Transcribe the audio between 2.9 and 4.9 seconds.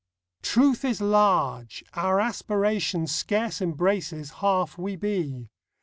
Scarce embraces half